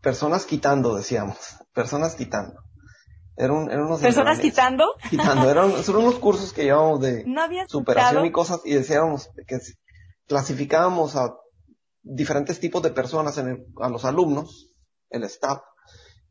[0.01, 1.37] personas quitando, decíamos,
[1.73, 2.55] personas quitando.
[3.37, 4.95] Eran, unos ¿Personas quitando?
[5.11, 7.25] Quitando, eran, unos cursos que llevábamos de
[7.67, 9.59] superación y cosas y decíamos que
[10.29, 11.35] clasificábamos a
[12.03, 14.73] diferentes tipos de personas en a los alumnos,
[15.11, 15.63] el staff,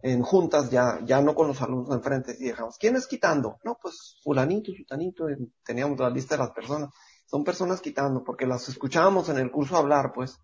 [0.04, 3.58] en juntas, ya, ya no con los alumnos enfrente, y dejamos, ¿quién es quitando?
[3.64, 5.28] No, pues fulanito, sutanito,
[5.66, 6.90] teníamos la lista de las personas.
[7.26, 10.38] Son personas quitando, porque las escuchábamos en el curso hablar, pues,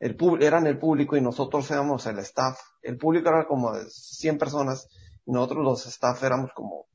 [0.00, 2.58] el eran el público y nosotros éramos el staff.
[2.82, 4.88] El público era como de 100 personas
[5.24, 6.86] y nosotros los staff éramos como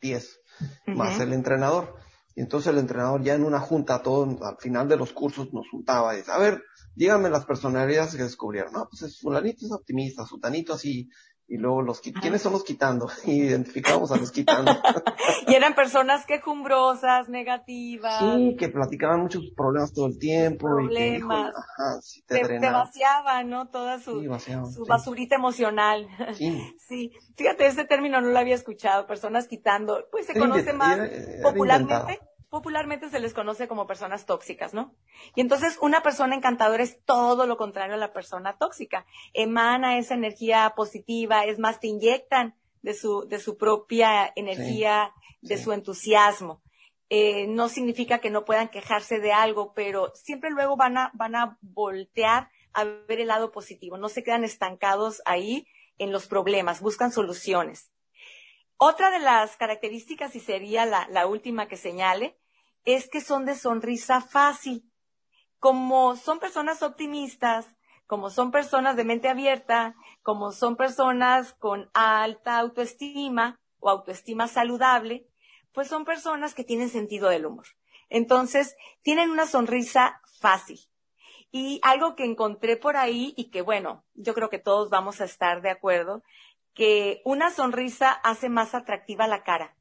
[0.00, 0.40] 10,
[0.86, 1.96] más el entrenador.
[2.34, 5.68] Y entonces el entrenador ya en una junta, todo, al final de los cursos nos
[5.70, 6.62] juntaba y dice, a ver,
[6.94, 8.72] díganme las personalidades que descubrieron.
[8.72, 11.08] No, pues es fulanito es optimista, sutanito así,
[11.50, 13.08] y luego los ¿quiénes son los quitando?
[13.24, 14.70] Y identificamos a los quitando.
[15.46, 18.18] y eran personas quejumbrosas, negativas.
[18.20, 20.66] Sí, que platicaban muchos problemas todo el tiempo.
[20.66, 21.54] Problemas.
[22.16, 23.68] Y que, te, vaciaban, ¿no?
[23.68, 24.22] Toda su,
[24.72, 26.06] su basurita emocional.
[26.34, 26.76] Sí.
[26.88, 27.12] sí.
[27.36, 30.06] Fíjate, ese término no lo había escuchado, personas quitando.
[30.12, 31.00] Pues se conoce más
[31.42, 34.94] popularmente popularmente se les conoce como personas tóxicas, ¿no?
[35.34, 39.06] Y entonces una persona encantadora es todo lo contrario a la persona tóxica.
[39.34, 45.58] Emana esa energía positiva, es más, te inyectan de su, de su propia energía, de
[45.58, 46.62] su entusiasmo.
[47.10, 51.36] Eh, no significa que no puedan quejarse de algo, pero siempre luego van a, van
[51.36, 53.96] a voltear a ver el lado positivo.
[53.96, 55.66] No se quedan estancados ahí
[55.98, 57.90] en los problemas, buscan soluciones.
[58.80, 62.38] Otra de las características, y sería la, última que señale,
[62.84, 64.88] es que son de sonrisa fácil.
[65.58, 67.66] Como son personas optimistas,
[68.06, 75.26] como son personas de mente abierta, como son personas con alta autoestima o autoestima saludable,
[75.72, 77.66] pues son personas que tienen sentido del humor.
[78.08, 80.78] Entonces, tienen una sonrisa fácil.
[81.50, 85.24] Y algo que encontré por ahí y que bueno, yo creo que todos vamos a
[85.24, 86.22] estar de acuerdo,
[86.78, 89.74] que una sonrisa hace más atractiva la cara.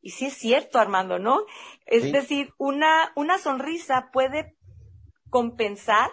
[0.00, 1.44] Y sí es cierto, Armando, ¿no?
[1.86, 4.56] Es decir, una, una sonrisa puede
[5.30, 6.10] compensar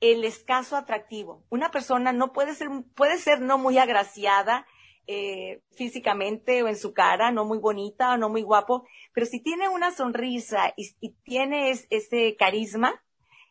[0.00, 1.44] el escaso atractivo.
[1.50, 4.66] Una persona no puede ser, puede ser no muy agraciada
[5.06, 9.40] eh, físicamente o en su cara, no muy bonita o no muy guapo, pero si
[9.40, 13.04] tiene una sonrisa y, y tiene ese carisma,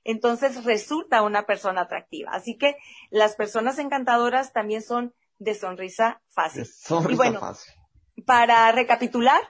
[0.03, 2.31] entonces resulta una persona atractiva.
[2.33, 2.75] Así que
[3.09, 6.65] las personas encantadoras también son de sonrisa fácil.
[7.09, 7.41] y bueno,
[8.25, 9.41] para recapitular,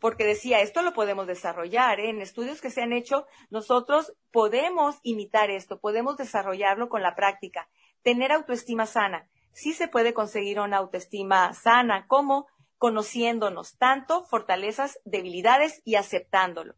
[0.00, 2.10] porque decía, esto lo podemos desarrollar, ¿eh?
[2.10, 7.68] en estudios que se han hecho, nosotros podemos imitar esto, podemos desarrollarlo con la práctica,
[8.02, 9.28] tener autoestima sana.
[9.52, 16.74] Sí se puede conseguir una autoestima sana, como conociéndonos tanto fortalezas, debilidades y aceptándolo.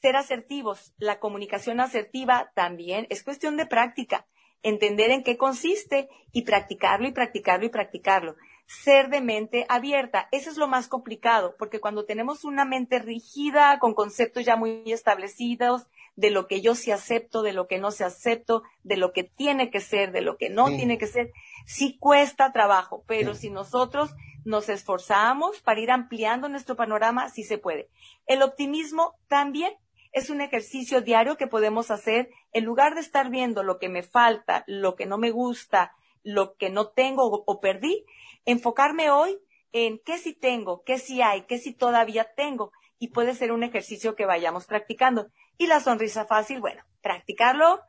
[0.00, 4.26] Ser asertivos, la comunicación asertiva también es cuestión de práctica
[4.62, 8.36] entender en qué consiste y practicarlo y practicarlo y practicarlo.
[8.66, 13.78] Ser de mente abierta, eso es lo más complicado, porque cuando tenemos una mente rígida,
[13.78, 17.90] con conceptos ya muy establecidos, de lo que yo sí acepto, de lo que no
[17.90, 21.32] se acepto, de lo que tiene que ser, de lo que no tiene que ser,
[21.66, 27.58] sí cuesta trabajo, pero si nosotros nos esforzamos para ir ampliando nuestro panorama, sí se
[27.58, 27.88] puede.
[28.26, 29.72] El optimismo también
[30.12, 34.02] es un ejercicio diario que podemos hacer en lugar de estar viendo lo que me
[34.02, 38.04] falta, lo que no me gusta, lo que no tengo o, perdí,
[38.44, 39.38] enfocarme hoy
[39.72, 42.72] en qué sí tengo, qué sí hay, qué sí todavía tengo.
[42.98, 45.28] Y puede ser un ejercicio que vayamos practicando.
[45.58, 47.80] Y la sonrisa fácil, bueno, practicarlo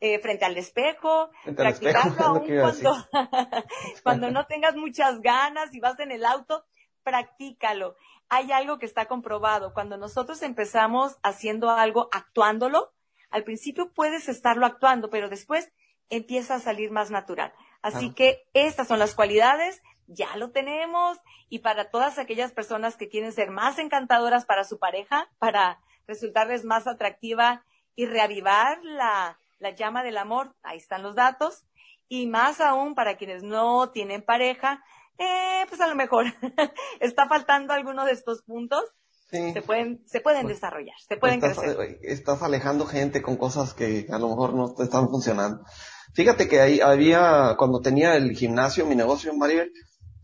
[0.00, 2.96] eh, frente al espejo, practicarlo aún cuando,
[4.02, 6.64] cuando no tengas muchas ganas y vas en el auto,
[7.02, 7.96] practícalo
[8.32, 9.74] hay algo que está comprobado.
[9.74, 12.90] Cuando nosotros empezamos haciendo algo, actuándolo,
[13.30, 15.70] al principio puedes estarlo actuando, pero después
[16.08, 17.52] empieza a salir más natural.
[17.82, 21.18] Así que estas son las cualidades, ya lo tenemos.
[21.50, 26.64] Y para todas aquellas personas que quieren ser más encantadoras para su pareja, para resultarles
[26.64, 27.66] más atractiva
[27.96, 31.66] y reavivar la, la llama del amor, ahí están los datos.
[32.08, 34.82] Y más aún para quienes no tienen pareja,
[35.22, 36.26] eh, pues a lo mejor
[37.00, 38.84] está faltando alguno de estos puntos.
[39.30, 41.98] Se pueden, se pueden desarrollar, se pueden estás, crecer.
[42.02, 45.64] Estás alejando gente con cosas que a lo mejor no te están funcionando.
[46.12, 49.72] Fíjate que ahí había, cuando tenía el gimnasio, mi negocio en Maribel,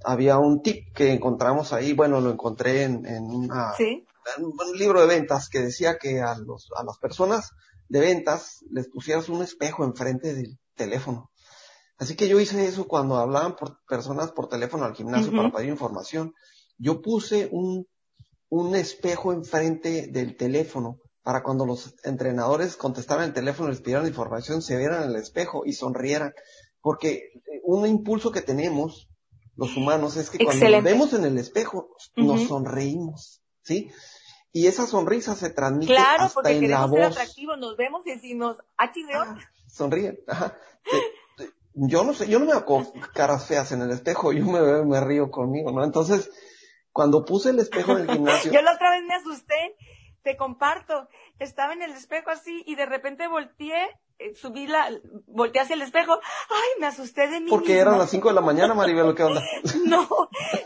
[0.04, 5.00] había un tip que encontramos ahí, bueno, lo encontré en, en, una, en un libro
[5.00, 7.52] de ventas que decía que a, los, a las personas
[7.88, 11.30] de ventas les pusieras un espejo enfrente del teléfono.
[11.98, 15.68] Así que yo hice eso cuando hablaban por personas por teléfono al gimnasio para pedir
[15.68, 16.32] información.
[16.78, 17.88] Yo puse un,
[18.48, 24.62] un espejo enfrente del teléfono para cuando los entrenadores contestaran el teléfono, les pidieran información,
[24.62, 26.32] se vieran en el espejo y sonrieran.
[26.80, 27.32] Porque
[27.64, 29.08] un impulso que tenemos
[29.56, 33.90] los humanos es que cuando nos vemos en el espejo, nos sonreímos, ¿sí?
[34.52, 37.00] Y esa sonrisa se transmite claro, hasta porque en la voz.
[37.00, 40.20] Ser atractivos, nos vemos y decimos, ah, ah sonríen.
[40.28, 40.56] Ajá
[41.80, 45.00] yo no sé, yo no me hago caras feas en el espejo, yo me, me
[45.00, 45.84] río conmigo, ¿no?
[45.84, 46.30] Entonces,
[46.92, 48.52] cuando puse el espejo en el gimnasio.
[48.52, 49.76] yo la otra vez me asusté,
[50.22, 53.88] te comparto, estaba en el espejo así y de repente volteé,
[54.34, 54.90] subí la,
[55.26, 57.50] volteé hacia el espejo, ay, me asusté de mí.
[57.50, 59.42] Porque eran las 5 de la mañana, Maribel, ¿qué onda?
[59.86, 60.08] no,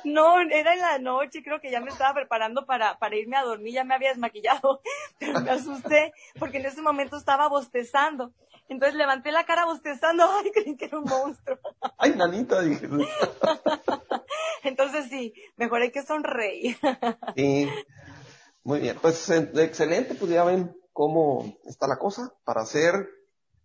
[0.05, 3.43] no, era en la noche, creo que ya me estaba preparando para, para irme a
[3.43, 4.81] dormir, ya me había desmaquillado,
[5.19, 8.33] pero me asusté porque en ese momento estaba bostezando.
[8.69, 11.59] Entonces levanté la cara bostezando, ay, creí que era un monstruo.
[11.99, 12.89] ay, nanita, dije.
[14.63, 16.79] Entonces sí, mejor hay que sonreír.
[17.37, 17.69] sí,
[18.63, 18.97] muy bien.
[19.03, 23.09] Pues excelente, pues ya ven cómo está la cosa para ser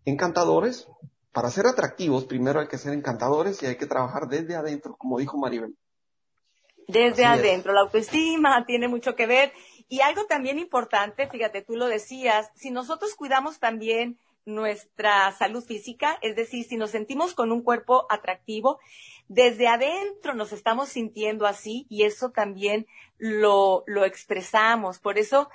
[0.08, 0.88] encantadores.
[1.32, 5.20] Para ser atractivos, primero hay que ser encantadores y hay que trabajar desde adentro, como
[5.20, 5.76] dijo Maribel.
[6.88, 9.52] Desde adentro, la autoestima tiene mucho que ver.
[9.89, 16.17] Y algo también importante, fíjate, tú lo decías, si nosotros cuidamos también nuestra salud física,
[16.22, 18.80] es decir, si nos sentimos con un cuerpo atractivo,
[19.28, 25.00] desde adentro nos estamos sintiendo así y eso también lo, lo expresamos.
[25.00, 25.50] Por eso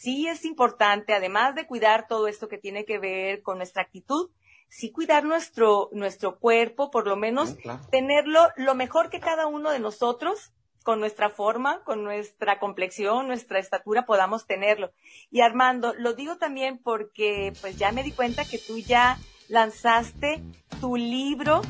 [0.00, 4.30] sí es importante, además de cuidar todo esto que tiene que ver con nuestra actitud,
[4.68, 7.56] sí cuidar nuestro, nuestro cuerpo, por lo menos
[7.90, 13.58] tenerlo lo mejor que cada uno de nosotros, con nuestra forma, con nuestra complexión, nuestra
[13.58, 14.92] estatura, podamos tenerlo.
[15.30, 20.42] Y Armando, lo digo también porque pues ya me di cuenta que tú ya lanzaste
[20.80, 21.62] tu libro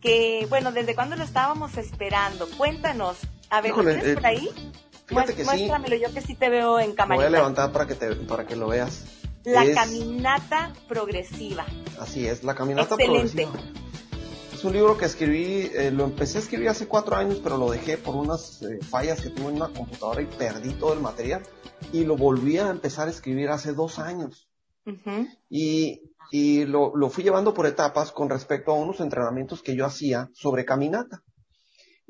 [0.00, 2.48] que, bueno, ¿desde cuándo lo estábamos esperando?
[2.56, 3.18] Cuéntanos.
[3.50, 4.48] A ver, ¿lo tienes eh, por ahí?
[5.10, 7.16] Muéstramelo, yo que sí te veo en cámara.
[7.16, 9.04] Voy a levantar para que, te, para que lo veas.
[9.44, 11.64] La caminata progresiva.
[11.98, 13.52] Así es, la caminata progresiva.
[14.52, 17.70] Es un libro que escribí, eh, lo empecé a escribir hace cuatro años, pero lo
[17.70, 21.42] dejé por unas eh, fallas que tuve en una computadora y perdí todo el material.
[21.92, 24.50] Y lo volví a empezar a escribir hace dos años.
[25.48, 29.86] Y, y lo, lo fui llevando por etapas con respecto a unos entrenamientos que yo
[29.86, 31.22] hacía sobre caminata.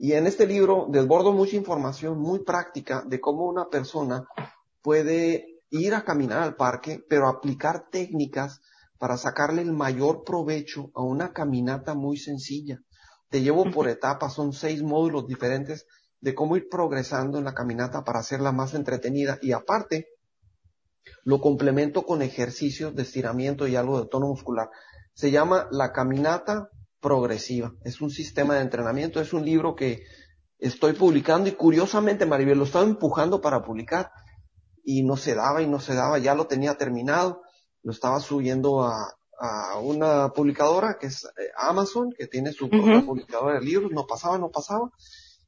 [0.02, 4.26] Y en este libro desbordo mucha información muy práctica de cómo una persona
[4.80, 8.62] puede ir a caminar al parque, pero aplicar técnicas
[8.98, 12.80] para sacarle el mayor provecho a una caminata muy sencilla.
[13.28, 15.86] Te llevo por etapas, son seis módulos diferentes
[16.18, 20.06] de cómo ir progresando en la caminata para hacerla más entretenida y aparte
[21.24, 24.70] lo complemento con ejercicios de estiramiento y algo de tono muscular.
[25.12, 27.72] Se llama La Caminata Progresiva.
[27.84, 30.02] Es un sistema de entrenamiento, es un libro que
[30.58, 34.10] estoy publicando y curiosamente Maribel lo estaba empujando para publicar
[34.84, 37.42] y no se daba y no se daba, ya lo tenía terminado,
[37.82, 43.02] lo estaba subiendo a, a una publicadora que es eh, Amazon, que tiene su propia
[43.02, 44.90] publicadora de libros, no pasaba, no pasaba,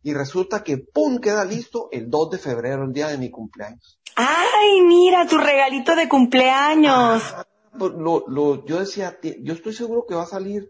[0.02, 1.18] y resulta que ¡pum!
[1.18, 4.00] queda listo el 2 de febrero, el día de mi cumpleaños.
[4.16, 7.22] ¡Ay, mira, tu regalito de cumpleaños!
[7.34, 7.46] Ah,
[7.78, 10.68] pues lo, lo, yo decía, yo estoy seguro que va a salir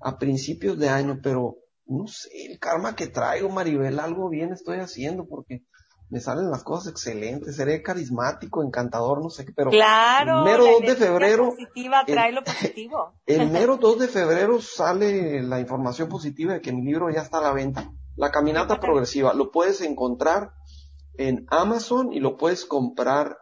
[0.00, 1.56] a principios de año, pero
[1.86, 5.62] no sé, el karma que traigo, Maribel, algo bien estoy haciendo porque
[6.10, 10.64] me salen las cosas excelentes, seré carismático, encantador, no sé qué, pero claro, el mero
[10.64, 13.14] 2 de febrero, positiva trae lo positivo.
[13.26, 17.38] el mero 2 de febrero sale la información positiva de que mi libro ya está
[17.38, 17.90] a la venta.
[18.16, 20.52] La caminata progresiva, lo puedes encontrar
[21.18, 23.36] en Amazon y lo puedes comprar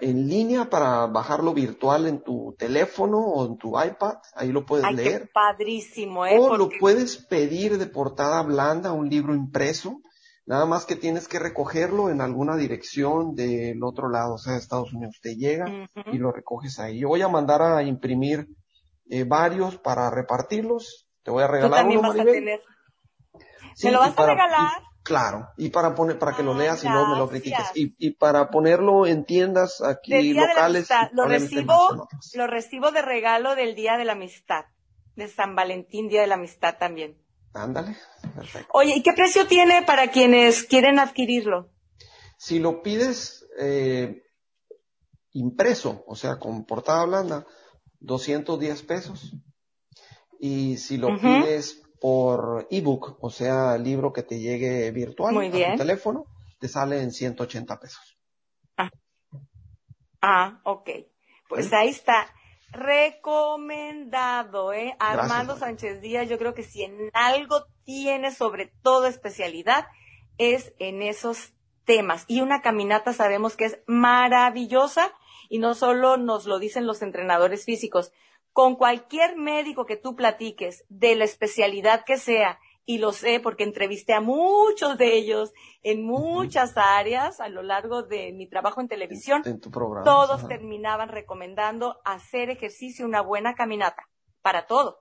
[0.00, 4.86] en línea para bajarlo virtual en tu teléfono o en tu iPad, ahí lo puedes
[4.86, 5.22] Ay, leer.
[5.22, 6.38] Qué padrísimo, ¿eh?
[6.38, 6.58] O Porque...
[6.58, 10.00] lo puedes pedir de portada blanda, un libro impreso,
[10.46, 14.60] Nada más que tienes que recogerlo en alguna dirección del otro lado, o sea, de
[14.60, 15.18] Estados Unidos.
[15.20, 16.14] Te llega uh -huh.
[16.14, 17.00] y lo recoges ahí.
[17.00, 18.46] Yo voy a mandar a imprimir
[19.10, 21.08] eh, varios para repartirlos.
[21.24, 22.36] Te voy a regalar ¿Tú también uno, vas Maribel.
[22.36, 22.60] a tener?
[23.74, 24.82] Sí, ¿Me lo vas para, a regalar?
[25.06, 27.70] Claro, y para poner, para que lo leas y luego me lo critiques.
[27.76, 30.88] Y, y para ponerlo en tiendas aquí locales.
[31.12, 34.64] Lo recibo, lo recibo de regalo del Día de la Amistad.
[35.14, 37.16] De San Valentín, Día de la Amistad también.
[37.54, 37.96] Ándale,
[38.34, 38.68] perfecto.
[38.72, 41.70] Oye, ¿y qué precio tiene para quienes quieren adquirirlo?
[42.36, 44.24] Si lo pides eh,
[45.30, 47.46] impreso, o sea, con portada blanda,
[48.00, 49.36] 210 pesos.
[50.40, 51.44] Y si lo uh -huh.
[51.44, 55.70] pides por ebook, o sea, libro que te llegue virtual Muy bien.
[55.70, 56.26] a tu teléfono,
[56.60, 58.16] te sale en 180 pesos.
[58.76, 58.90] Ah,
[60.22, 60.88] ah ok.
[61.48, 62.32] Pues ahí está
[62.70, 64.94] recomendado, ¿eh?
[65.00, 69.88] Armando Sánchez Díaz, yo creo que si en algo tiene sobre todo especialidad,
[70.38, 72.24] es en esos temas.
[72.28, 75.12] Y una caminata sabemos que es maravillosa
[75.48, 78.12] y no solo nos lo dicen los entrenadores físicos,
[78.56, 83.64] con cualquier médico que tú platiques de la especialidad que sea, y lo sé porque
[83.64, 88.88] entrevisté a muchos de ellos en muchas áreas a lo largo de mi trabajo en
[88.88, 89.42] televisión.
[89.44, 90.04] En, tu programa.
[90.06, 90.48] Todos Ajá.
[90.48, 94.08] terminaban recomendando hacer ejercicio, una buena caminata,
[94.40, 95.00] para todo.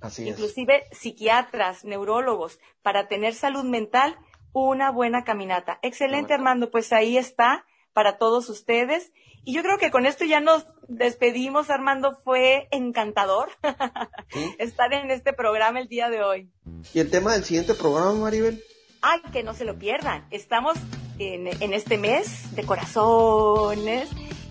[0.00, 0.98] Así Inclusive es.
[0.98, 4.18] psiquiatras, neurólogos, para tener salud mental,
[4.52, 5.78] una buena caminata.
[5.82, 7.66] Excelente, Armando, pues ahí está
[7.96, 9.10] para todos ustedes.
[9.42, 12.20] Y yo creo que con esto ya nos despedimos, Armando.
[12.24, 13.48] Fue encantador
[14.34, 14.54] ¿Sí?
[14.58, 16.50] estar en este programa el día de hoy.
[16.92, 18.62] ¿Y el tema del siguiente programa, Maribel?
[19.00, 20.26] Ay, que no se lo pierdan.
[20.30, 20.76] Estamos
[21.18, 24.10] en, en este mes de corazones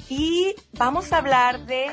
[0.10, 1.92] y vamos a hablar de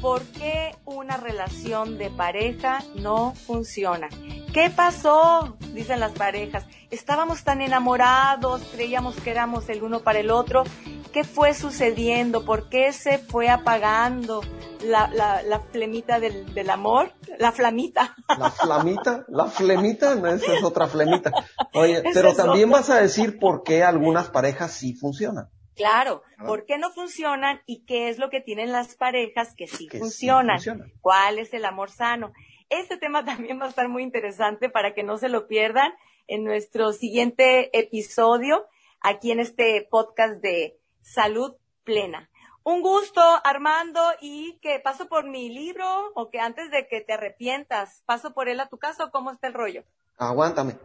[0.00, 4.08] ¿por qué una relación de pareja no funciona?
[4.52, 5.56] ¿Qué pasó?
[5.72, 6.64] Dicen las parejas.
[6.90, 10.64] Estábamos tan enamorados, creíamos que éramos el uno para el otro.
[11.12, 12.44] ¿Qué fue sucediendo?
[12.44, 14.42] ¿Por qué se fue apagando
[14.84, 17.12] la, la, flemita del, del, amor?
[17.38, 18.16] La flamita.
[18.38, 21.32] La flamita, la flemita, no, esa es otra flemita.
[21.74, 25.48] Oye, pero también vas a decir por qué algunas parejas sí funcionan.
[25.80, 29.88] Claro, ¿por qué no funcionan y qué es lo que tienen las parejas que sí,
[29.88, 30.60] funcionan?
[31.00, 32.32] ¿Cuál es el amor sano?
[32.68, 35.94] Este tema también va a estar muy interesante para que no se lo pierdan
[36.26, 38.66] en nuestro siguiente episodio
[39.00, 42.28] aquí en este podcast de Salud Plena.
[42.62, 47.14] Un gusto, Armando, y que paso por mi libro o que antes de que te
[47.14, 49.82] arrepientas, paso por él a tu casa o cómo está el rollo.
[50.18, 50.76] Aguántame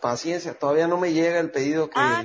[0.00, 2.24] paciencia, todavía no me llega el pedido que, ah,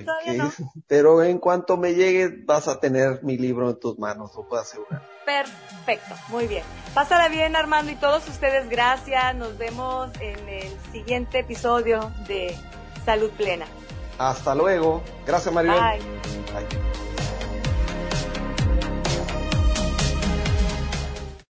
[0.87, 4.61] pero en cuanto me llegue vas a tener mi libro en tus manos, lo puedo
[4.61, 5.01] asegurar.
[5.25, 6.63] Perfecto, muy bien.
[6.93, 9.35] Pásala bien Armando y todos ustedes gracias.
[9.35, 12.55] Nos vemos en el siguiente episodio de
[13.05, 13.65] Salud Plena.
[14.17, 15.03] Hasta luego.
[15.25, 15.99] Gracias María.
[16.53, 16.94] Bye.